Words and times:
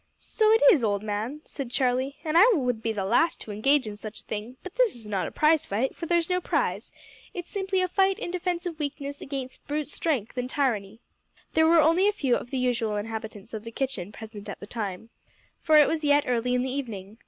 "So 0.17 0.51
it 0.51 0.63
is, 0.71 0.83
old 0.83 1.03
man," 1.03 1.41
said 1.45 1.69
Charlie, 1.69 2.15
"and 2.25 2.35
I 2.35 2.51
would 2.55 2.81
be 2.81 2.91
the 2.91 3.05
last 3.05 3.39
to 3.41 3.51
engage 3.51 3.85
in 3.85 3.95
such 3.95 4.21
a 4.21 4.23
thing, 4.23 4.57
but 4.63 4.73
this 4.73 4.95
is 4.95 5.05
not 5.05 5.27
a 5.27 5.31
prize 5.31 5.67
fight, 5.67 5.95
for 5.95 6.07
there's 6.07 6.27
no 6.27 6.41
prize. 6.41 6.91
It's 7.35 7.51
simply 7.51 7.81
a 7.83 7.87
fight 7.87 8.17
in 8.17 8.31
defence 8.31 8.65
of 8.65 8.79
weakness 8.79 9.21
against 9.21 9.67
brute 9.67 9.89
strength 9.89 10.35
and 10.39 10.49
tyranny." 10.49 11.01
There 11.53 11.67
were 11.67 11.79
only 11.81 12.07
a 12.07 12.11
few 12.13 12.35
of 12.35 12.49
the 12.49 12.57
usual 12.57 12.95
inhabitants 12.95 13.53
of 13.53 13.63
the 13.63 13.69
kitchen 13.69 14.11
present 14.11 14.49
at 14.49 14.59
the 14.59 14.65
time, 14.65 15.11
for 15.61 15.75
it 15.77 15.87
was 15.87 16.03
yet 16.03 16.23
early 16.25 16.55
in 16.55 16.63
the 16.63 16.71
evening. 16.71 17.19